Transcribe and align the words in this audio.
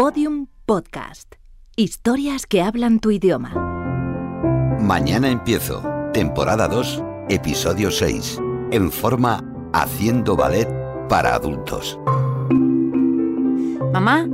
Podium 0.00 0.46
Podcast. 0.64 1.34
Historias 1.76 2.46
que 2.46 2.62
hablan 2.62 3.00
tu 3.00 3.10
idioma. 3.10 3.50
Mañana 4.80 5.28
empiezo. 5.28 5.82
Temporada 6.14 6.68
2, 6.68 7.04
episodio 7.28 7.90
6. 7.90 8.40
En 8.70 8.90
forma 8.90 9.44
Haciendo 9.74 10.36
ballet 10.36 10.66
para 11.10 11.34
adultos. 11.34 12.00
Mamá, 13.92 14.26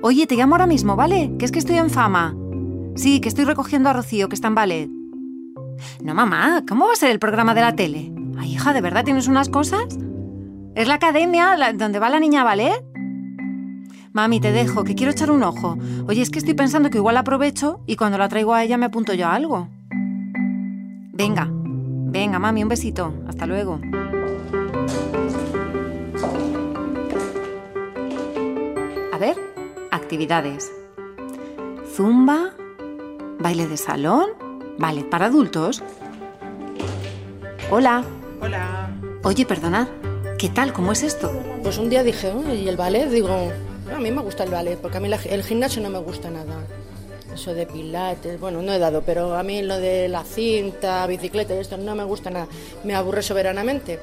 oye, 0.00 0.26
te 0.26 0.36
llamo 0.36 0.54
ahora 0.54 0.66
mismo, 0.66 0.96
¿vale? 0.96 1.30
Que 1.38 1.44
es 1.44 1.52
que 1.52 1.58
estoy 1.58 1.76
en 1.76 1.90
fama. 1.90 2.34
Sí, 2.96 3.20
que 3.20 3.28
estoy 3.28 3.44
recogiendo 3.44 3.90
a 3.90 3.92
Rocío, 3.92 4.30
que 4.30 4.34
está 4.34 4.48
en 4.48 4.54
ballet. 4.54 4.88
No, 6.02 6.14
mamá, 6.14 6.64
¿cómo 6.66 6.86
va 6.86 6.94
a 6.94 6.96
ser 6.96 7.10
el 7.10 7.18
programa 7.18 7.52
de 7.54 7.60
la 7.60 7.76
tele? 7.76 8.14
Ay, 8.38 8.54
hija, 8.54 8.72
¿de 8.72 8.80
verdad 8.80 9.04
tienes 9.04 9.28
unas 9.28 9.50
cosas? 9.50 9.98
¿Es 10.74 10.88
la 10.88 10.94
academia 10.94 11.54
la- 11.58 11.74
donde 11.74 11.98
va 11.98 12.08
la 12.08 12.18
niña 12.18 12.40
a 12.40 12.44
ballet? 12.44 12.89
Mami, 14.12 14.40
te 14.40 14.50
dejo, 14.50 14.82
que 14.82 14.96
quiero 14.96 15.12
echar 15.12 15.30
un 15.30 15.42
ojo. 15.44 15.78
Oye, 16.08 16.20
es 16.22 16.30
que 16.30 16.40
estoy 16.40 16.54
pensando 16.54 16.90
que 16.90 16.98
igual 16.98 17.14
la 17.14 17.20
aprovecho 17.20 17.80
y 17.86 17.94
cuando 17.94 18.18
la 18.18 18.28
traigo 18.28 18.54
a 18.54 18.64
ella 18.64 18.76
me 18.76 18.86
apunto 18.86 19.14
yo 19.14 19.28
a 19.28 19.34
algo. 19.34 19.68
Venga, 21.12 21.48
venga, 21.50 22.38
mami, 22.40 22.62
un 22.62 22.68
besito. 22.68 23.14
Hasta 23.28 23.46
luego. 23.46 23.80
A 29.12 29.18
ver, 29.18 29.36
actividades. 29.92 30.72
Zumba, 31.94 32.50
baile 33.38 33.68
de 33.68 33.76
salón, 33.76 34.26
ballet 34.78 35.08
para 35.08 35.26
adultos. 35.26 35.84
Hola. 37.70 38.02
Hola. 38.40 38.90
Oye, 39.22 39.46
perdonad. 39.46 39.86
¿Qué 40.38 40.48
tal? 40.48 40.72
¿Cómo 40.72 40.92
es 40.92 41.02
esto? 41.04 41.30
Pues 41.62 41.78
un 41.78 41.90
día 41.90 42.02
dije, 42.02 42.32
"Oh, 42.34 42.52
¿y 42.52 42.66
el 42.68 42.76
ballet? 42.76 43.08
Digo, 43.10 43.28
a 44.00 44.02
mí 44.02 44.10
me 44.10 44.22
gusta 44.22 44.44
el 44.44 44.50
ballet, 44.50 44.76
porque 44.78 44.96
a 44.96 45.00
mí 45.00 45.08
la- 45.08 45.16
el 45.16 45.42
gimnasio 45.44 45.82
no 45.82 45.90
me 45.90 45.98
gusta 45.98 46.30
nada. 46.30 46.64
Eso 47.32 47.54
de 47.54 47.64
pilates, 47.66 48.40
bueno, 48.40 48.60
no 48.60 48.72
he 48.72 48.78
dado, 48.78 49.02
pero 49.02 49.36
a 49.36 49.42
mí 49.44 49.62
lo 49.62 49.78
de 49.78 50.08
la 50.08 50.24
cinta, 50.24 51.06
bicicleta 51.06 51.54
esto 51.54 51.76
no 51.76 51.94
me 51.94 52.02
gusta 52.04 52.28
nada. 52.30 52.48
Me 52.82 52.94
aburre 52.94 53.22
soberanamente. 53.22 54.00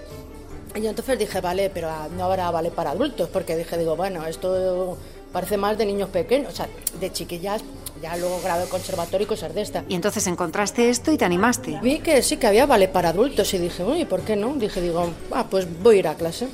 Y 0.75 0.81
yo 0.81 0.89
entonces 0.89 1.17
dije, 1.19 1.41
vale, 1.41 1.69
pero 1.73 1.89
ah, 1.89 2.07
no 2.15 2.23
habrá 2.25 2.49
ballet 2.51 2.71
para 2.71 2.91
adultos, 2.91 3.27
porque 3.29 3.57
dije, 3.57 3.77
digo, 3.77 3.95
bueno, 3.95 4.25
esto 4.25 4.97
parece 5.33 5.57
más 5.57 5.77
de 5.77 5.85
niños 5.85 6.09
pequeños, 6.09 6.53
o 6.53 6.55
sea, 6.55 6.69
de 6.99 7.11
chiquillas, 7.11 7.63
ya 8.01 8.15
luego 8.15 8.39
grado 8.43 8.61
de 8.63 8.69
conservatorio 8.69 9.25
y 9.25 9.27
cosas 9.27 9.53
de 9.53 9.61
esta. 9.61 9.83
Y 9.89 9.95
entonces 9.95 10.25
encontraste 10.27 10.89
esto 10.89 11.11
y 11.11 11.17
te 11.17 11.25
animaste. 11.25 11.79
Vi 11.81 11.99
que 11.99 12.21
sí 12.21 12.37
que 12.37 12.47
había 12.47 12.65
ballet 12.65 12.91
para 12.91 13.09
adultos 13.09 13.53
y 13.53 13.57
dije, 13.57 13.83
uy, 13.83 14.05
¿por 14.05 14.21
qué 14.21 14.35
no? 14.35 14.53
Dije, 14.53 14.79
digo, 14.79 15.09
ah, 15.33 15.45
pues 15.49 15.67
voy 15.81 15.97
a 15.97 15.99
ir 15.99 16.07
a 16.07 16.15
clase. 16.15 16.47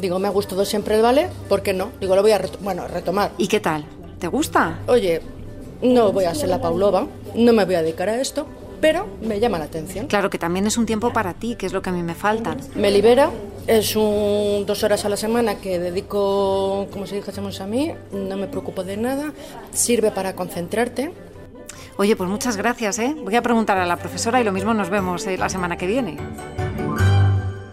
Digo, 0.00 0.18
me 0.18 0.28
ha 0.28 0.30
gustado 0.30 0.64
siempre 0.64 0.96
el 0.96 1.02
ballet, 1.02 1.30
¿por 1.48 1.62
qué 1.62 1.72
no? 1.72 1.90
Digo, 2.00 2.14
lo 2.16 2.22
voy 2.22 2.32
a 2.32 2.38
reto- 2.38 2.58
bueno, 2.60 2.86
retomar. 2.86 3.32
¿Y 3.38 3.48
qué 3.48 3.60
tal? 3.60 3.84
¿Te 4.18 4.28
gusta? 4.28 4.78
Oye, 4.86 5.20
no 5.82 6.12
voy 6.12 6.24
a 6.24 6.34
ser 6.34 6.48
la 6.48 6.60
Paulova, 6.60 7.06
no 7.34 7.52
me 7.52 7.64
voy 7.64 7.74
a 7.76 7.82
dedicar 7.82 8.08
a 8.08 8.20
esto, 8.20 8.46
pero 8.80 9.06
me 9.22 9.40
llama 9.40 9.58
la 9.58 9.64
atención. 9.66 10.06
Claro 10.06 10.28
que 10.30 10.38
también 10.38 10.66
es 10.66 10.76
un 10.76 10.86
tiempo 10.86 11.12
para 11.12 11.34
ti, 11.34 11.54
que 11.56 11.66
es 11.66 11.72
lo 11.72 11.82
que 11.82 11.90
a 11.90 11.92
mí 11.92 12.02
me 12.02 12.14
falta. 12.14 12.56
Me 12.74 12.90
libera, 12.90 13.30
es 13.66 13.96
un 13.96 14.64
dos 14.66 14.82
horas 14.84 15.04
a 15.04 15.08
la 15.08 15.16
semana 15.16 15.56
que 15.56 15.78
dedico, 15.78 16.86
como 16.92 17.06
si 17.06 17.16
dijésemos 17.16 17.60
a 17.60 17.66
mí, 17.66 17.92
no 18.12 18.36
me 18.36 18.46
preocupo 18.48 18.84
de 18.84 18.96
nada, 18.96 19.32
sirve 19.72 20.10
para 20.10 20.34
concentrarte. 20.34 21.12
Oye, 21.98 22.14
pues 22.16 22.28
muchas 22.28 22.58
gracias, 22.58 22.98
¿eh? 22.98 23.14
Voy 23.18 23.34
a 23.36 23.42
preguntar 23.42 23.78
a 23.78 23.86
la 23.86 23.96
profesora 23.96 24.38
y 24.40 24.44
lo 24.44 24.52
mismo 24.52 24.74
nos 24.74 24.90
vemos 24.90 25.26
eh, 25.26 25.38
la 25.38 25.48
semana 25.48 25.78
que 25.78 25.86
viene. 25.86 26.18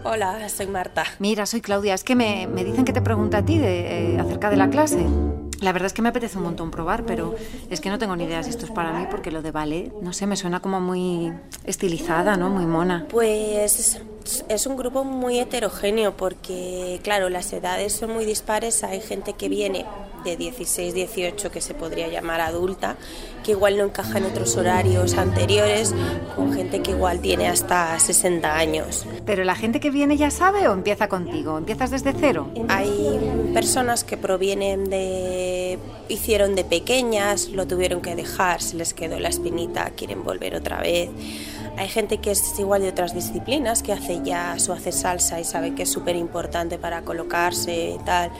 Hola, 0.06 0.46
soy 0.50 0.66
Marta. 0.66 1.04
Mira, 1.18 1.46
soy 1.46 1.62
Claudia. 1.62 1.94
Es 1.94 2.04
que 2.04 2.14
me, 2.14 2.46
me 2.46 2.62
dicen 2.62 2.84
que 2.84 2.92
te 2.92 3.00
pregunte 3.00 3.38
a 3.38 3.44
ti 3.44 3.58
de, 3.58 4.14
eh, 4.14 4.20
acerca 4.20 4.50
de 4.50 4.56
la 4.56 4.68
clase. 4.68 5.02
La 5.60 5.72
verdad 5.72 5.86
es 5.86 5.94
que 5.94 6.02
me 6.02 6.10
apetece 6.10 6.36
un 6.36 6.44
montón 6.44 6.70
probar, 6.70 7.06
pero 7.06 7.34
es 7.70 7.80
que 7.80 7.88
no 7.88 7.98
tengo 7.98 8.14
ni 8.14 8.24
idea 8.24 8.42
si 8.42 8.50
esto 8.50 8.66
es 8.66 8.70
para 8.70 8.92
mí, 8.92 9.06
porque 9.10 9.30
lo 9.30 9.40
de 9.40 9.50
ballet, 9.50 9.90
no 10.02 10.12
sé, 10.12 10.26
me 10.26 10.36
suena 10.36 10.60
como 10.60 10.78
muy 10.78 11.32
estilizada, 11.64 12.36
¿no? 12.36 12.50
Muy 12.50 12.66
mona. 12.66 13.06
Pues 13.08 13.98
es 14.48 14.66
un 14.66 14.76
grupo 14.76 15.04
muy 15.04 15.38
heterogéneo 15.38 16.16
porque, 16.16 17.00
claro, 17.02 17.28
las 17.28 17.52
edades 17.52 17.92
son 17.92 18.12
muy 18.12 18.24
dispares. 18.24 18.82
Hay 18.84 19.00
gente 19.00 19.34
que 19.34 19.48
viene 19.48 19.84
de 20.24 20.36
16, 20.36 20.94
18, 20.94 21.50
que 21.50 21.60
se 21.60 21.74
podría 21.74 22.08
llamar 22.08 22.40
adulta, 22.40 22.96
que 23.44 23.52
igual 23.52 23.76
no 23.76 23.84
encaja 23.84 24.18
en 24.18 24.24
otros 24.24 24.56
horarios 24.56 25.14
anteriores, 25.14 25.94
con 26.34 26.54
gente 26.54 26.80
que 26.80 26.92
igual 26.92 27.20
tiene 27.20 27.48
hasta 27.48 27.98
60 27.98 28.56
años. 28.56 29.06
¿Pero 29.26 29.44
la 29.44 29.54
gente 29.54 29.80
que 29.80 29.90
viene 29.90 30.16
ya 30.16 30.30
sabe 30.30 30.66
o 30.66 30.72
empieza 30.72 31.08
contigo? 31.08 31.58
¿Empiezas 31.58 31.90
desde 31.90 32.14
cero? 32.18 32.48
Hay 32.68 33.20
personas 33.52 34.02
que 34.02 34.16
provienen 34.16 34.88
de... 34.88 35.78
hicieron 36.08 36.54
de 36.54 36.64
pequeñas, 36.64 37.48
lo 37.48 37.66
tuvieron 37.66 38.00
que 38.00 38.16
dejar, 38.16 38.62
se 38.62 38.76
les 38.76 38.94
quedó 38.94 39.20
la 39.20 39.28
espinita, 39.28 39.90
quieren 39.90 40.24
volver 40.24 40.54
otra 40.54 40.80
vez. 40.80 41.10
Hay 41.76 41.88
gente 41.88 42.18
que 42.18 42.30
es 42.30 42.58
igual 42.58 42.82
de 42.82 42.88
otras 42.88 43.14
disciplinas, 43.14 43.82
que 43.82 43.92
hace 43.92 44.22
jazz 44.22 44.68
o 44.68 44.72
hace 44.72 44.92
salsa 44.92 45.40
y 45.40 45.44
sabe 45.44 45.74
que 45.74 45.82
es 45.82 45.90
súper 45.90 46.16
importante 46.16 46.78
para 46.78 47.02
colocarse 47.02 47.90
y 47.90 47.98
tal. 48.04 48.30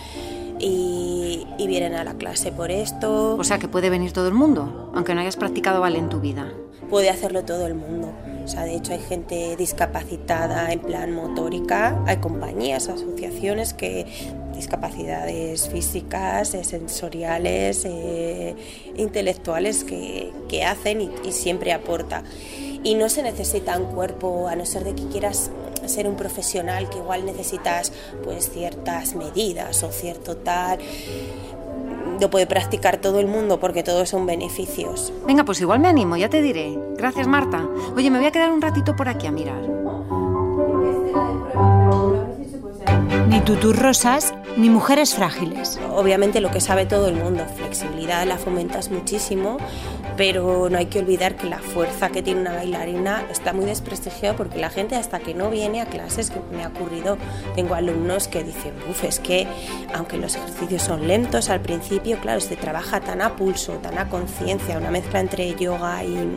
Y, 0.60 1.46
y 1.58 1.66
vienen 1.66 1.94
a 1.94 2.04
la 2.04 2.14
clase 2.14 2.52
por 2.52 2.70
esto. 2.70 3.36
O 3.36 3.44
sea, 3.44 3.58
que 3.58 3.66
puede 3.68 3.90
venir 3.90 4.12
todo 4.12 4.28
el 4.28 4.34
mundo, 4.34 4.92
aunque 4.94 5.14
no 5.14 5.20
hayas 5.20 5.36
practicado 5.36 5.80
ballet 5.80 5.98
en 5.98 6.08
tu 6.08 6.20
vida. 6.20 6.52
puede 6.88 7.10
hacerlo 7.10 7.44
todo 7.44 7.66
el 7.66 7.74
mundo. 7.74 8.12
O 8.44 8.48
sea, 8.48 8.62
de 8.64 8.76
hecho 8.76 8.92
hay 8.92 9.00
gente 9.00 9.56
discapacitada 9.56 10.70
en 10.70 10.78
plan 10.80 11.12
motórica, 11.12 11.98
hay 12.06 12.18
compañías, 12.18 12.88
asociaciones 12.88 13.72
que 13.72 14.06
discapacidades 14.54 15.68
físicas, 15.68 16.54
eh, 16.54 16.62
sensoriales, 16.62 17.84
eh, 17.86 18.54
intelectuales 18.96 19.82
que, 19.82 20.30
que 20.48 20.62
hacen 20.64 21.00
y, 21.00 21.10
y 21.26 21.32
siempre 21.32 21.72
aporta. 21.72 22.22
Y 22.84 22.94
no 22.94 23.08
se 23.08 23.22
necesita 23.22 23.76
un 23.78 23.86
cuerpo, 23.86 24.46
a 24.48 24.54
no 24.54 24.64
ser 24.64 24.84
de 24.84 24.94
que 24.94 25.08
quieras 25.08 25.50
ser 25.86 26.06
un 26.06 26.16
profesional 26.16 26.88
que 26.88 26.98
igual 26.98 27.26
necesitas 27.26 27.92
pues 28.22 28.48
ciertas 28.50 29.14
medidas 29.14 29.82
o 29.82 29.90
cierto 29.90 30.36
tal 30.36 30.78
lo 32.20 32.30
puede 32.30 32.46
practicar 32.46 32.98
todo 32.98 33.20
el 33.20 33.26
mundo 33.26 33.58
porque 33.60 33.82
todos 33.82 34.08
son 34.08 34.26
beneficios. 34.26 35.12
Venga, 35.26 35.44
pues 35.44 35.60
igual 35.60 35.80
me 35.80 35.88
animo, 35.88 36.16
ya 36.16 36.28
te 36.28 36.42
diré. 36.42 36.78
Gracias, 36.96 37.26
Marta. 37.26 37.66
Oye, 37.96 38.10
me 38.10 38.18
voy 38.18 38.26
a 38.26 38.32
quedar 38.32 38.52
un 38.52 38.62
ratito 38.62 38.94
por 38.96 39.08
aquí 39.08 39.26
a 39.26 39.32
mirar. 39.32 39.83
Tutús 43.44 43.78
rosas, 43.78 44.32
ni 44.56 44.70
mujeres 44.70 45.14
frágiles. 45.14 45.78
Obviamente 45.90 46.40
lo 46.40 46.50
que 46.50 46.62
sabe 46.62 46.86
todo 46.86 47.08
el 47.08 47.14
mundo, 47.14 47.44
flexibilidad 47.56 48.26
la 48.26 48.38
fomentas 48.38 48.90
muchísimo, 48.90 49.58
pero 50.16 50.70
no 50.70 50.78
hay 50.78 50.86
que 50.86 51.00
olvidar 51.00 51.36
que 51.36 51.46
la 51.46 51.58
fuerza 51.58 52.08
que 52.08 52.22
tiene 52.22 52.40
una 52.40 52.54
bailarina 52.54 53.22
está 53.30 53.52
muy 53.52 53.66
desprestigiada 53.66 54.34
porque 54.34 54.58
la 54.58 54.70
gente 54.70 54.96
hasta 54.96 55.18
que 55.18 55.34
no 55.34 55.50
viene 55.50 55.82
a 55.82 55.86
clases, 55.86 56.30
que 56.30 56.40
me 56.56 56.64
ha 56.64 56.68
ocurrido, 56.68 57.18
tengo 57.54 57.74
alumnos 57.74 58.28
que 58.28 58.44
dicen, 58.44 58.72
uff, 58.88 59.04
es 59.04 59.20
que 59.20 59.46
aunque 59.92 60.16
los 60.16 60.36
ejercicios 60.36 60.82
son 60.82 61.06
lentos 61.06 61.50
al 61.50 61.60
principio, 61.60 62.18
claro, 62.20 62.40
se 62.40 62.56
trabaja 62.56 63.00
tan 63.00 63.20
a 63.20 63.36
pulso, 63.36 63.74
tan 63.74 63.98
a 63.98 64.08
conciencia, 64.08 64.78
una 64.78 64.90
mezcla 64.90 65.20
entre 65.20 65.54
yoga 65.54 66.02
y 66.02 66.30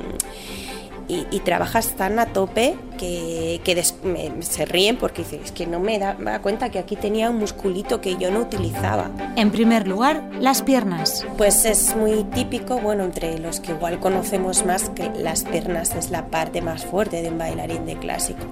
y, 1.07 1.25
y 1.31 1.39
trabajas 1.39 1.95
tan 1.95 2.19
a 2.19 2.25
tope 2.27 2.75
que, 2.97 3.61
que 3.63 3.75
des- 3.75 3.95
me- 4.03 4.41
se 4.41 4.65
ríen 4.65 4.97
porque 4.97 5.23
dicen, 5.23 5.41
es 5.43 5.51
que 5.51 5.65
no 5.65 5.79
me 5.79 5.99
da, 5.99 6.15
me 6.15 6.31
da 6.31 6.41
cuenta 6.41 6.69
que 6.69 6.79
aquí 6.79 6.95
tenía 6.95 7.29
un 7.29 7.37
musculito 7.37 8.01
que 8.01 8.17
yo 8.17 8.29
no 8.31 8.39
utilizaba. 8.39 9.09
En 9.37 9.51
primer 9.51 9.87
lugar, 9.87 10.29
las 10.39 10.61
piernas. 10.63 11.25
Pues 11.37 11.63
es 11.65 11.95
muy 11.95 12.23
típico, 12.25 12.79
bueno, 12.79 13.03
entre 13.03 13.39
los 13.39 13.59
que 13.61 13.71
igual 13.71 13.99
conocemos 13.99 14.65
más, 14.65 14.89
que 14.89 15.09
las 15.15 15.43
piernas 15.45 15.95
es 15.95 16.09
la 16.11 16.27
parte 16.27 16.61
más 16.61 16.85
fuerte 16.85 17.21
de 17.21 17.29
un 17.29 17.37
bailarín 17.37 17.85
de 17.85 17.95
clásico. 17.97 18.45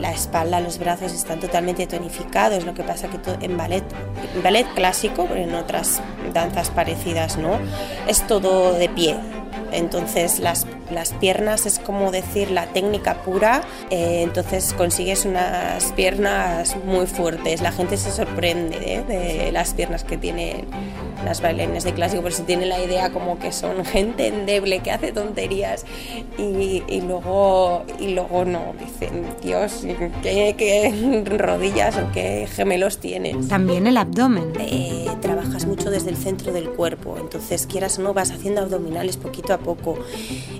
La 0.00 0.12
espalda, 0.12 0.60
los 0.60 0.78
brazos 0.78 1.12
están 1.14 1.40
totalmente 1.40 1.86
tonificados, 1.86 2.64
lo 2.66 2.74
que 2.74 2.82
pasa 2.82 3.08
que 3.08 3.18
en 3.44 3.56
ballet, 3.56 3.82
en 4.34 4.42
ballet 4.42 4.66
clásico, 4.74 5.24
pero 5.26 5.40
en 5.40 5.54
otras 5.54 6.02
danzas 6.34 6.68
parecidas 6.70 7.38
no, 7.38 7.58
es 8.06 8.26
todo 8.26 8.74
de 8.74 8.90
pie. 8.90 9.16
Entonces 9.72 10.38
las, 10.38 10.66
las 10.90 11.12
piernas 11.14 11.66
es 11.66 11.78
como 11.78 12.10
decir 12.10 12.50
la 12.50 12.66
técnica 12.66 13.22
pura, 13.22 13.62
eh, 13.90 14.22
entonces 14.22 14.72
consigues 14.72 15.24
unas 15.24 15.92
piernas 15.92 16.76
muy 16.84 17.06
fuertes. 17.06 17.60
La 17.60 17.72
gente 17.72 17.96
se 17.96 18.10
sorprende 18.10 18.78
¿eh? 18.94 19.02
de 19.02 19.52
las 19.52 19.74
piernas 19.74 20.04
que 20.04 20.16
tienen 20.16 20.66
las 21.24 21.40
bailarines 21.40 21.84
de 21.84 21.92
clásico, 21.92 22.22
por 22.22 22.32
si 22.32 22.42
tienen 22.42 22.68
la 22.68 22.82
idea 22.82 23.10
como 23.10 23.38
que 23.38 23.50
son 23.50 23.84
gente 23.84 24.28
endeble 24.28 24.80
que 24.80 24.92
hace 24.92 25.12
tonterías 25.12 25.84
y, 26.38 26.82
y 26.86 27.00
luego, 27.00 27.84
y 27.98 28.08
luego 28.08 28.44
no, 28.44 28.74
dicen, 28.78 29.24
Dios, 29.42 29.84
¿qué, 30.22 30.54
qué 30.56 31.24
rodillas 31.24 31.96
o 31.96 32.12
qué 32.12 32.46
gemelos 32.50 32.98
tienes. 32.98 33.48
También 33.48 33.86
el 33.86 33.96
abdomen. 33.96 34.52
Eh, 34.60 35.06
trabajas 35.66 35.76
mucho 35.76 35.90
desde 35.90 36.10
el 36.10 36.16
centro 36.16 36.52
del 36.52 36.70
cuerpo, 36.70 37.16
entonces 37.18 37.66
quieras 37.66 37.98
o 37.98 38.02
no 38.02 38.14
vas 38.14 38.30
haciendo 38.30 38.60
abdominales 38.60 39.16
poquito 39.16 39.52
a 39.52 39.58
poco 39.58 39.98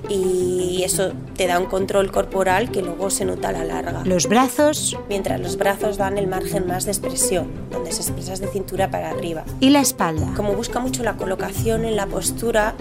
y 0.09 0.83
eso 0.85 1.13
te 1.37 1.47
da 1.47 1.59
un 1.59 1.67
control 1.67 2.11
corporal 2.11 2.71
que 2.71 2.83
luego 2.83 3.11
se 3.11 3.25
nota 3.25 3.49
a 3.49 3.53
la 3.53 3.65
larga. 3.65 4.03
Los 4.05 4.29
brazos. 4.29 4.97
Mientras 5.09 5.41
los 5.41 5.57
brazos 5.57 5.97
dan 5.97 6.19
el 6.19 6.27
margen 6.27 6.67
más 6.67 6.85
de 6.85 6.93
expresión, 6.93 7.49
donde 7.71 7.93
se 7.93 8.03
expresas 8.03 8.41
de 8.41 8.49
cintura 8.49 8.91
para 8.91 9.11
arriba. 9.11 9.45
Y 9.61 9.71
la 9.71 9.81
espalda. 9.81 10.33
Como 10.37 10.55
busca 10.55 10.81
mucho 10.81 11.03
la 11.03 11.17
colocación 11.17 11.85
en 11.85 11.97
la 11.97 12.07
postura, 12.07 12.75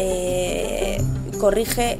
eh, 0.00 1.02
corrige, 1.38 1.98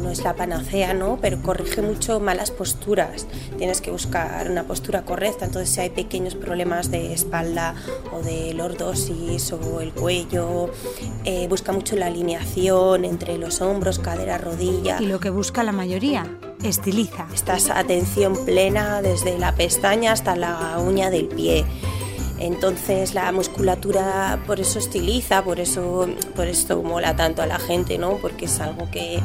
no, 0.00 0.10
es 0.10 0.24
la 0.24 0.34
panacea, 0.34 0.94
¿no? 0.94 1.18
Pero 1.20 1.40
corrige 1.42 1.80
mucho 1.80 2.18
malas 2.18 2.50
posturas. 2.50 3.26
Tienes 3.56 3.80
que 3.80 3.90
buscar 3.90 4.50
una 4.50 4.64
postura 4.64 5.02
correcta, 5.02 5.44
entonces 5.44 5.70
si 5.70 5.80
hay 5.80 5.90
pequeños 5.90 6.34
problemas 6.34 6.90
de 6.90 7.12
espalda 7.12 7.74
o 8.12 8.22
de 8.22 8.52
lordosis 8.52 9.52
o 9.52 9.80
el 9.80 9.92
cuello, 9.92 10.70
eh, 11.24 11.46
busca 11.48 11.72
mucho 11.72 11.96
la 11.96 12.06
alineación 12.06 13.04
entre 13.04 13.38
los 13.38 13.60
hombros, 13.60 13.98
cadera, 13.98 14.38
rodilla. 14.38 14.98
Y 15.00 15.06
lo 15.06 15.20
que 15.20 15.30
busca 15.30 15.62
la 15.62 15.72
mayoría, 15.72 16.26
estiliza. 16.64 17.26
Estás 17.32 17.70
atención 17.70 18.44
plena 18.44 19.02
desde 19.02 19.38
la 19.38 19.54
pestaña 19.54 20.12
hasta 20.12 20.34
la 20.34 20.78
uña 20.78 21.10
del 21.10 21.26
pie. 21.26 21.64
Entonces 22.38 23.14
la 23.14 23.32
musculatura 23.32 24.38
por 24.46 24.60
eso 24.60 24.78
estiliza, 24.78 25.42
por 25.42 25.58
eso, 25.60 26.08
por 26.34 26.46
esto 26.46 26.82
mola 26.82 27.16
tanto 27.16 27.42
a 27.42 27.46
la 27.46 27.58
gente, 27.58 27.98
¿no? 27.98 28.18
Porque 28.18 28.44
es 28.44 28.60
algo 28.60 28.90
que, 28.90 29.20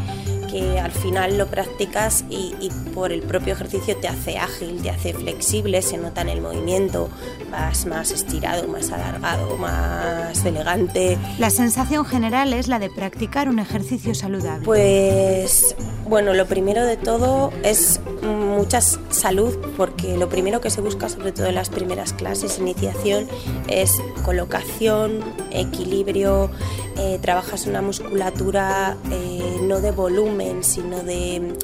que 0.52 0.80
al 0.80 0.92
final 0.92 1.38
lo 1.38 1.48
practicas 1.48 2.26
y, 2.30 2.54
y, 2.60 2.70
por 2.94 3.12
el 3.12 3.22
propio 3.22 3.54
ejercicio 3.54 3.96
te 3.98 4.08
hace 4.08 4.38
ágil, 4.38 4.82
te 4.82 4.90
hace 4.90 5.14
flexible, 5.14 5.82
se 5.82 5.98
nota 5.98 6.22
en 6.22 6.30
el 6.30 6.42
movimiento, 6.42 7.10
vas 7.50 7.86
más 7.86 8.12
estirado, 8.12 8.68
más 8.68 8.92
alargado, 8.92 9.58
más 9.58 10.44
elegante. 10.46 11.18
La 11.40 11.50
sensación 11.50 12.06
general 12.06 12.54
es 12.54 12.68
la 12.68 12.80
de 12.80 12.90
practicar 12.90 13.48
un 13.48 13.60
ejercicio 13.60 14.14
saludable. 14.14 14.66
Pues 14.66 15.76
bueno, 16.12 16.34
lo 16.34 16.46
primero 16.46 16.86
de 16.86 16.98
todo 16.98 17.54
es 17.64 18.02
mucha 18.22 18.82
salud, 18.82 19.58
porque 19.78 20.18
lo 20.18 20.28
primero 20.28 20.60
que 20.60 20.70
se 20.70 20.82
busca, 20.82 21.08
sobre 21.08 21.32
todo 21.32 21.46
en 21.46 21.56
las 21.56 21.70
primeras 21.70 22.12
clases, 22.12 22.60
iniciación, 22.60 23.28
es 23.70 24.02
colocación, 24.24 25.22
equilibrio, 25.52 26.52
eh, 26.98 27.20
trabajas 27.22 27.68
una 27.68 27.82
musculatura 27.82 28.98
eh, 29.12 29.60
no 29.64 29.80
de 29.82 29.92
volumen, 29.92 30.64
sino 30.64 31.02
de 31.04 31.56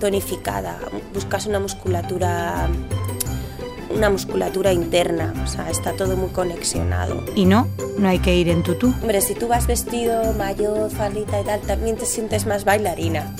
tonificada, 0.00 0.78
buscas 1.12 1.46
una 1.46 1.60
musculatura 1.60 2.68
una 3.90 4.10
musculatura 4.10 4.72
interna, 4.72 5.32
o 5.44 5.46
sea, 5.46 5.70
está 5.70 5.92
todo 5.92 6.16
muy 6.16 6.30
conexionado. 6.30 7.22
Y 7.36 7.44
no, 7.44 7.68
no 7.96 8.08
hay 8.08 8.18
que 8.18 8.34
ir 8.34 8.48
en 8.48 8.64
tutú. 8.64 8.92
Hombre, 9.00 9.20
si 9.20 9.34
tú 9.34 9.46
vas 9.46 9.68
vestido, 9.68 10.32
mayor, 10.32 10.90
faldita 10.90 11.40
y 11.40 11.44
tal, 11.44 11.60
también 11.60 11.96
te 11.96 12.04
sientes 12.04 12.44
más 12.44 12.64
bailarina 12.64 13.32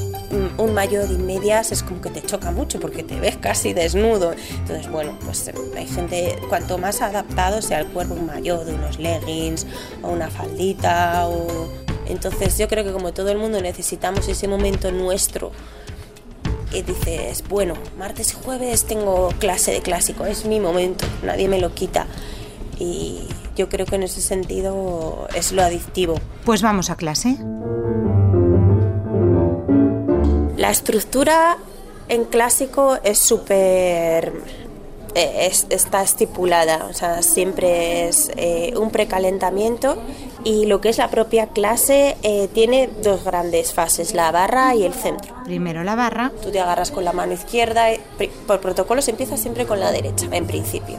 un 0.59 0.75
mayor 0.75 1.11
y 1.11 1.19
medias 1.19 1.73
es 1.73 1.83
como 1.83 2.01
que 2.01 2.11
te 2.11 2.23
choca 2.23 2.51
mucho 2.51 2.81
porque 2.81 3.03
te 3.03 3.19
ves 3.21 3.37
casi 3.37 3.73
desnudo. 3.73 4.35
Entonces, 4.59 4.91
bueno, 4.91 5.19
pues 5.25 5.51
hay 5.77 5.87
gente, 5.87 6.39
cuanto 6.49 6.79
más 6.79 7.03
adaptado 7.03 7.63
sea 7.63 7.81
el 7.81 7.87
cuerpo, 7.89 8.15
un 8.15 8.27
mayor 8.27 8.65
de 8.65 8.75
unos 8.75 8.99
leggings 8.99 9.67
o 10.03 10.09
una 10.09 10.31
faldita 10.31 11.27
o... 11.29 11.69
Entonces 12.07 12.59
yo 12.59 12.69
creo 12.69 12.85
que 12.85 12.93
como 12.93 13.13
todo 13.13 13.31
el 13.31 13.39
mundo 13.39 13.61
necesitamos 13.63 14.29
ese 14.29 14.47
momento 14.47 14.93
nuestro 14.93 15.53
que 16.71 16.83
dices, 16.83 17.45
bueno, 17.49 17.75
martes 17.97 18.33
y 18.33 18.35
jueves 18.35 18.85
tengo 18.85 19.29
clase 19.39 19.71
de 19.71 19.81
clásico, 19.81 20.27
es 20.27 20.45
mi 20.45 20.59
momento, 20.61 21.05
nadie 21.23 21.49
me 21.49 21.61
lo 21.61 21.73
quita. 21.73 22.07
Y 22.79 23.29
yo 23.57 23.69
creo 23.69 23.87
que 23.87 23.95
en 23.95 24.03
ese 24.03 24.21
sentido 24.21 25.29
es 25.35 25.53
lo 25.53 25.63
adictivo. 25.63 26.17
Pues 26.45 26.63
vamos 26.63 26.91
a 26.91 26.97
clase. 26.97 27.39
La 30.65 30.71
estructura 30.71 31.59
en 32.09 32.25
clásico 32.25 32.97
es 33.05 33.19
súper... 33.19 34.33
Eh, 35.15 35.53
está 35.69 36.03
estipulada, 36.03 36.87
o 36.89 36.95
sea, 36.95 37.21
siempre 37.21 38.09
es 38.09 38.33
eh, 38.39 38.73
un 38.75 38.91
precalentamiento 38.91 39.99
y 40.43 40.65
lo 40.65 40.81
que 40.81 40.89
es 40.89 40.97
la 40.97 41.11
propia 41.11 41.49
clase 41.49 42.17
eh, 42.23 42.49
tiene 42.55 42.89
dos 43.03 43.25
grandes 43.25 43.75
fases, 43.75 44.15
la 44.15 44.33
barra 44.33 44.75
y 44.75 44.85
el 44.85 44.95
centro. 44.95 45.35
Primero 45.45 45.85
la 45.85 45.97
barra. 45.97 46.33
Tú 46.43 46.51
te 46.51 46.61
agarras 46.61 46.91
con 46.91 47.05
la 47.05 47.13
mano 47.13 47.35
izquierda, 47.35 47.89
por 48.47 48.61
protocolo 48.61 49.03
se 49.03 49.11
empieza 49.11 49.37
siempre 49.37 49.67
con 49.67 49.81
la 49.81 49.93
derecha, 49.93 50.29
en 50.33 50.47
principio, 50.47 50.97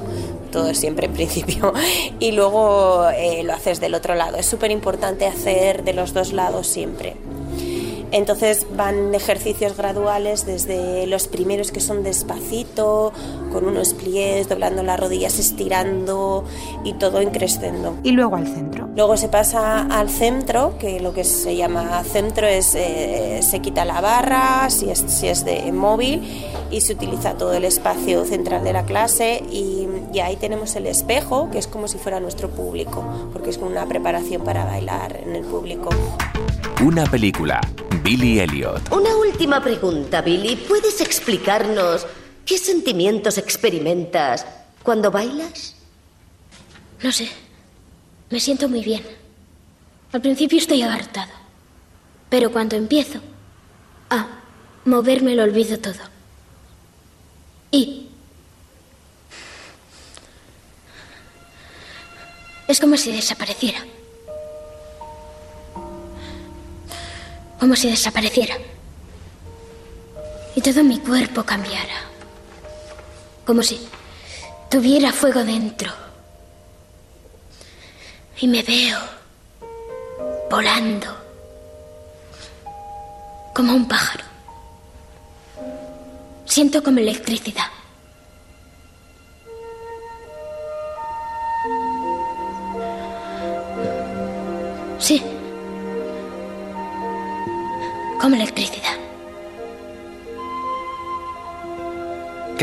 todo 0.51 0.69
es 0.69 0.77
siempre 0.77 1.07
en 1.07 1.13
principio, 1.13 1.73
y 2.19 2.33
luego 2.33 3.07
lo 3.43 3.53
haces 3.53 3.79
del 3.79 3.95
otro 3.95 4.13
lado. 4.13 4.37
Es 4.37 4.45
súper 4.45 4.69
importante 4.69 5.25
hacer 5.25 5.83
de 5.83 5.93
los 5.93 6.13
dos 6.13 6.33
lados 6.33 6.67
siempre. 6.67 7.15
Entonces 8.11 8.65
van 8.75 9.13
ejercicios 9.13 9.75
graduales 9.77 10.45
desde 10.45 11.07
los 11.07 11.27
primeros 11.27 11.71
que 11.71 11.79
son 11.79 12.03
despacito, 12.03 13.11
con 13.51 13.65
unos 13.65 13.93
pliés, 13.93 14.49
doblando 14.49 14.83
las 14.83 14.99
rodillas, 14.99 15.39
estirando 15.39 16.43
y 16.83 16.93
todo 16.93 17.21
increciendo. 17.21 17.95
Y 18.03 18.11
luego 18.11 18.35
al 18.35 18.47
centro. 18.47 18.89
Luego 18.95 19.17
se 19.17 19.27
pasa 19.27 19.81
al 19.81 20.09
centro, 20.09 20.77
que 20.79 20.99
lo 20.99 21.13
que 21.13 21.23
se 21.23 21.55
llama 21.55 22.03
centro 22.03 22.47
es 22.47 22.75
eh, 22.75 23.41
se 23.41 23.59
quita 23.59 23.85
la 23.85 24.01
barra, 24.01 24.69
si 24.69 24.89
es, 24.89 25.03
si 25.07 25.27
es 25.27 25.45
de 25.45 25.71
móvil, 25.71 26.21
y 26.71 26.81
se 26.81 26.93
utiliza 26.93 27.35
todo 27.35 27.53
el 27.53 27.65
espacio 27.65 28.25
central 28.25 28.63
de 28.63 28.73
la 28.73 28.83
clase 28.85 29.43
y, 29.51 29.87
y 30.13 30.19
ahí 30.19 30.35
tenemos 30.35 30.75
el 30.75 30.87
espejo, 30.87 31.49
que 31.51 31.57
es 31.57 31.67
como 31.67 31.87
si 31.87 31.97
fuera 31.97 32.19
nuestro 32.19 32.49
público, 32.49 33.03
porque 33.33 33.49
es 33.49 33.57
como 33.57 33.71
una 33.71 33.85
preparación 33.85 34.43
para 34.43 34.65
bailar 34.65 35.17
en 35.23 35.35
el 35.35 35.43
público. 35.43 35.89
Una 36.83 37.05
película. 37.05 37.61
Billy 38.05 38.39
Elliot. 38.39 38.91
Una 38.91 39.15
última 39.15 39.59
pregunta, 39.63 40.21
Billy. 40.21 40.55
¿Puedes 40.55 41.01
explicarnos 41.01 42.05
qué 42.45 42.59
sentimientos 42.59 43.39
experimentas 43.39 44.45
cuando 44.83 45.09
bailas? 45.09 45.75
No 47.01 47.11
sé. 47.11 47.27
Me 48.29 48.39
siento 48.39 48.69
muy 48.69 48.83
bien. 48.83 49.01
Al 50.11 50.21
principio 50.21 50.59
estoy 50.59 50.83
agartado. 50.83 51.31
Pero 52.29 52.51
cuando 52.51 52.75
empiezo 52.75 53.21
a 54.11 54.27
moverme 54.85 55.33
lo 55.33 55.41
olvido 55.41 55.79
todo. 55.79 56.03
Y 57.71 58.07
es 62.67 62.79
como 62.79 62.97
si 62.97 63.11
desapareciera. 63.11 63.83
Como 67.65 67.75
si 67.75 67.89
desapareciera. 67.89 68.55
Y 70.55 70.61
todo 70.61 70.83
mi 70.83 70.99
cuerpo 70.99 71.41
cambiara. 71.41 71.99
Como 73.43 73.63
si 73.63 73.87
tuviera 74.69 75.11
fuego 75.11 75.43
dentro. 75.43 75.91
Y 78.37 78.47
me 78.47 78.61
veo 78.61 78.99
volando 80.47 81.07
como 83.55 83.73
un 83.73 83.87
pájaro. 83.87 84.25
Siento 86.45 86.83
como 86.83 86.99
electricidad. 86.99 87.74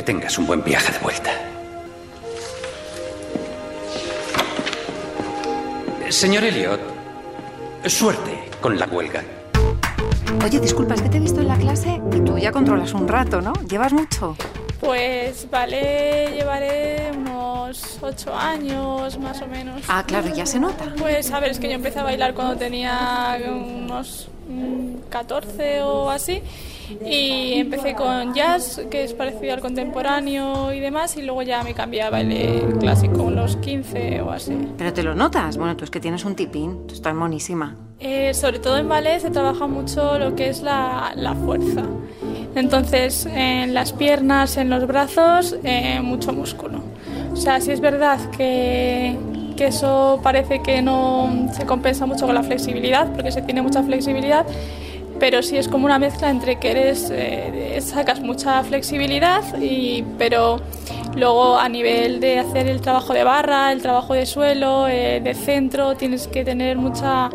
Que 0.02 0.06
tengas 0.06 0.36
un 0.36 0.48
buen 0.48 0.64
viaje 0.64 0.92
de 0.92 0.98
vuelta. 0.98 1.30
Señor 6.08 6.42
Elliot, 6.42 6.80
suerte 7.86 8.50
con 8.60 8.76
la 8.80 8.86
huelga. 8.86 9.22
Oye, 10.44 10.58
disculpa, 10.58 10.94
es 10.94 11.02
que 11.02 11.08
te 11.08 11.18
he 11.18 11.20
visto 11.20 11.40
en 11.40 11.46
la 11.46 11.56
clase 11.56 12.02
y 12.12 12.20
tú 12.20 12.36
ya 12.36 12.50
controlas 12.50 12.92
un 12.94 13.06
rato, 13.06 13.40
¿no? 13.40 13.52
¿Llevas 13.68 13.92
mucho? 13.92 14.36
Pues 14.80 15.48
vale, 15.48 16.32
llevaré 16.34 17.12
unos 17.16 17.98
ocho 18.00 18.34
años 18.34 19.16
más 19.20 19.40
o 19.40 19.46
menos. 19.46 19.82
Ah, 19.86 20.02
claro, 20.04 20.34
ya 20.34 20.46
se 20.46 20.58
nota. 20.58 20.92
Pues 20.98 21.30
a 21.30 21.38
ver, 21.38 21.52
es 21.52 21.60
que 21.60 21.68
yo 21.68 21.74
empecé 21.74 22.00
a 22.00 22.02
bailar 22.02 22.34
cuando 22.34 22.56
tenía 22.56 23.38
unos 23.48 24.28
14 25.10 25.82
o 25.82 26.10
así. 26.10 26.42
Y 27.04 27.54
empecé 27.54 27.94
con 27.94 28.34
jazz, 28.34 28.80
que 28.90 29.04
es 29.04 29.14
parecido 29.14 29.54
al 29.54 29.60
contemporáneo 29.60 30.72
y 30.72 30.80
demás, 30.80 31.16
y 31.16 31.22
luego 31.22 31.42
ya 31.42 31.62
me 31.62 31.74
cambié 31.74 32.02
a 32.02 32.10
baile 32.10 32.62
clásico, 32.80 33.22
unos 33.22 33.56
15 33.56 34.20
o 34.22 34.30
así. 34.30 34.56
Pero 34.76 34.92
te 34.92 35.02
lo 35.02 35.14
notas, 35.14 35.56
bueno, 35.56 35.76
tú 35.76 35.84
es 35.84 35.90
que 35.90 36.00
tienes 36.00 36.24
un 36.24 36.34
tipín, 36.34 36.86
tú 36.86 36.94
estás 36.94 37.14
monísima. 37.14 37.76
Eh, 38.00 38.34
sobre 38.34 38.58
todo 38.58 38.78
en 38.78 38.88
ballet 38.88 39.20
se 39.20 39.30
trabaja 39.30 39.66
mucho 39.66 40.18
lo 40.18 40.34
que 40.34 40.48
es 40.48 40.62
la, 40.62 41.12
la 41.16 41.34
fuerza. 41.34 41.84
Entonces, 42.54 43.26
en 43.26 43.72
las 43.72 43.92
piernas, 43.92 44.56
en 44.56 44.68
los 44.68 44.86
brazos, 44.86 45.56
eh, 45.62 46.00
mucho 46.02 46.32
músculo. 46.32 46.80
O 47.32 47.36
sea, 47.36 47.60
si 47.60 47.70
es 47.70 47.80
verdad 47.80 48.18
que 48.36 49.16
que 49.54 49.66
eso 49.66 50.20
parece 50.22 50.62
que 50.62 50.82
no 50.82 51.48
se 51.52 51.66
compensa 51.66 52.06
mucho 52.06 52.26
con 52.26 52.34
la 52.34 52.42
flexibilidad, 52.42 53.12
porque 53.12 53.32
se 53.32 53.42
tiene 53.42 53.62
mucha 53.62 53.82
flexibilidad, 53.82 54.46
pero 55.22 55.40
sí 55.40 55.56
es 55.56 55.68
como 55.68 55.84
una 55.84 56.00
mezcla 56.00 56.30
entre 56.30 56.58
que 56.58 56.72
eres, 56.72 57.08
eh, 57.12 57.78
sacas 57.80 58.18
mucha 58.18 58.60
flexibilidad, 58.64 59.44
y, 59.60 60.02
pero 60.18 60.60
luego 61.14 61.56
a 61.56 61.68
nivel 61.68 62.18
de 62.18 62.40
hacer 62.40 62.66
el 62.66 62.80
trabajo 62.80 63.12
de 63.12 63.22
barra, 63.22 63.70
el 63.70 63.80
trabajo 63.80 64.14
de 64.14 64.26
suelo, 64.26 64.88
eh, 64.88 65.20
de 65.22 65.34
centro, 65.34 65.94
tienes 65.94 66.26
que 66.26 66.44
tener 66.44 66.76
mucha 66.76 67.30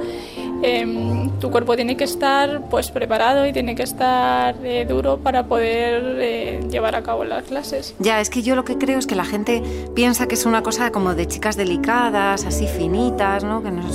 Em, 0.64 1.30
tu 1.40 1.52
cuerpo 1.52 1.76
tiene 1.76 1.96
que 1.96 2.04
estar 2.04 2.62
pues 2.70 2.90
preparado 2.90 3.46
y 3.46 3.54
tiene 3.54 3.76
que 3.76 3.84
estar 3.84 4.56
eh, 4.64 4.86
duro 4.86 5.18
para 5.18 5.44
poder 5.44 6.18
eh, 6.20 6.60
llevar 6.70 6.96
a 6.96 7.04
cabo 7.04 7.24
las 7.24 7.44
clases. 7.44 7.96
Ya, 8.00 8.20
es 8.20 8.30
que 8.30 8.42
yo 8.42 8.56
lo 8.56 8.66
que 8.66 8.78
creo 8.78 8.98
es 8.98 9.06
que 9.06 9.16
la 9.16 9.26
gente 9.26 9.62
piensa 9.96 10.28
que 10.28 10.36
es 10.36 10.46
una 10.46 10.64
cosa 10.64 10.92
como 10.92 11.14
de 11.14 11.28
chicas 11.28 11.58
delicadas, 11.58 12.46
así 12.46 12.68
finitas, 12.68 13.44
¿no? 13.44 13.62
que 13.62 13.72
no 13.72 13.88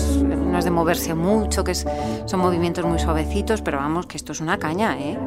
es, 0.58 0.64
de 0.64 0.70
moverse 0.70 1.14
mucho, 1.14 1.64
que 1.64 1.74
son 1.74 2.38
movimientos 2.40 2.84
muy 2.84 3.00
suavecitos, 3.00 3.62
pero 3.62 3.78
vamos, 3.78 4.06
que 4.06 4.16
esto 4.16 4.30
es 4.30 4.40
una 4.40 4.58
caña, 4.58 4.96
¿eh? 5.00 5.18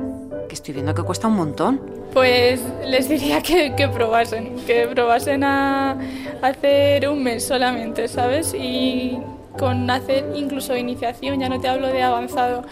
que 0.48 0.56
estoy 0.56 0.74
viendo 0.74 0.94
que 0.94 1.04
cuesta 1.04 1.28
un 1.28 1.36
montón. 1.36 1.82
Pues 2.14 2.62
les 2.86 3.10
diría 3.10 3.42
que, 3.42 3.76
que 3.76 3.90
probasen, 3.90 4.56
que 4.66 4.88
probasen 4.88 5.44
a 5.44 5.98
hacer 6.42 7.10
un 7.10 7.24
mes 7.24 7.46
solamente, 7.46 8.08
¿sabes? 8.08 8.54
Y 8.54 9.20
con 9.58 9.90
hacer 9.90 10.32
incluso 10.36 10.76
iniciación, 10.76 11.40
ya 11.40 11.50
no 11.50 11.60
te 11.60 11.68
hablo 11.68 11.88
de 11.88 12.04
avanzado. 12.04 12.64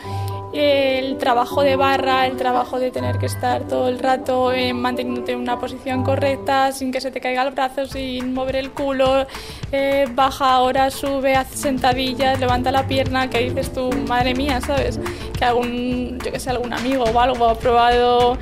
El 0.54 1.18
trabajo 1.18 1.64
de 1.64 1.76
barra, 1.76 2.28
el 2.28 2.38
trabajo 2.38 2.80
de 2.80 2.92
tener 2.92 3.18
que 3.18 3.26
estar 3.26 3.68
todo 3.68 3.88
el 3.88 3.98
rato 3.98 4.52
eh, 4.52 4.72
manteniéndote 4.72 5.32
en 5.32 5.40
una 5.40 5.60
posición 5.60 6.04
correcta, 6.04 6.72
sin 6.72 6.92
que 6.92 7.02
se 7.02 7.10
te 7.10 7.20
caiga 7.20 7.42
el 7.42 7.56
brazo, 7.56 7.88
sin 7.88 8.36
mover 8.36 8.58
el 8.58 8.70
culo, 8.70 9.26
eh, 9.72 10.08
baja 10.14 10.54
ahora, 10.54 10.92
sube, 10.92 11.36
hace 11.36 11.58
sentadillas, 11.58 12.40
levanta 12.40 12.72
la 12.72 12.88
pierna, 12.88 13.32
que 13.32 13.40
dices 13.40 13.74
tú, 13.74 13.90
madre 14.08 14.36
mía, 14.36 14.62
¿sabes? 14.62 15.00
Que 15.36 15.44
algún, 15.44 16.20
yo 16.24 16.32
que 16.32 16.40
sé, 16.40 16.52
algún 16.52 16.72
amigo 16.72 17.04
o 17.04 17.20
algo 17.20 17.46
ha 17.48 17.56
probado 17.58 18.38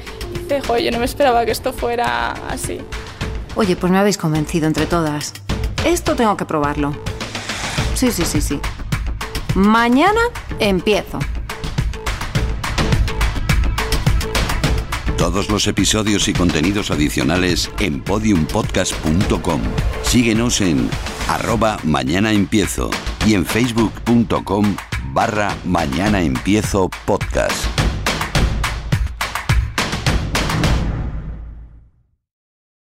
yo 0.81 0.91
no 0.91 0.99
me 0.99 1.05
esperaba 1.05 1.45
que 1.45 1.51
esto 1.51 1.71
fuera 1.73 2.31
así. 2.49 2.79
Oye, 3.55 3.75
pues 3.75 3.91
me 3.91 3.97
habéis 3.97 4.17
convencido 4.17 4.67
entre 4.67 4.85
todas. 4.85 5.33
Esto 5.85 6.15
tengo 6.15 6.37
que 6.37 6.45
probarlo. 6.45 6.93
Sí, 8.01 8.11
sí, 8.11 8.25
sí, 8.25 8.41
sí. 8.41 8.59
Mañana 9.53 10.19
empiezo. 10.57 11.19
Todos 15.19 15.51
los 15.51 15.67
episodios 15.67 16.27
y 16.27 16.33
contenidos 16.33 16.89
adicionales 16.89 17.69
en 17.77 18.01
podiumpodcast.com. 18.01 19.61
Síguenos 20.01 20.61
en 20.61 20.89
arroba 21.29 21.77
mañana 21.83 22.31
empiezo 22.31 22.89
y 23.27 23.35
en 23.35 23.45
facebook.com 23.45 24.75
barra 25.13 25.55
mañana 25.63 26.23
empiezo 26.23 26.89
podcast. 27.05 27.80